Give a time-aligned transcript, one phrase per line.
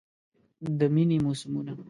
[0.77, 1.73] د میینې موسمونه